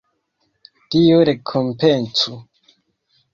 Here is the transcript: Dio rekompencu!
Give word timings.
Dio 0.95 1.19
rekompencu! 1.29 2.35